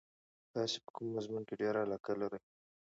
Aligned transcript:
تاسې 0.53 0.77
په 0.83 0.89
کوم 0.95 1.07
مضمون 1.15 1.43
کې 1.47 1.53
ډېره 1.61 1.79
علاقه 1.85 2.13
لرئ؟ 2.21 2.41